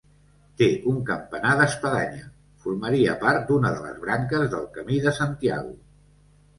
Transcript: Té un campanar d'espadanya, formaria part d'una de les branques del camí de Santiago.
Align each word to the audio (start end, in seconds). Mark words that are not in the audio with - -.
Té 0.61 0.69
un 0.91 0.95
campanar 1.09 1.51
d'espadanya, 1.59 2.25
formaria 2.65 3.15
part 3.27 3.47
d'una 3.53 3.75
de 3.77 3.87
les 3.87 4.03
branques 4.09 4.53
del 4.59 4.69
camí 4.81 5.03
de 5.09 5.19
Santiago. 5.23 5.81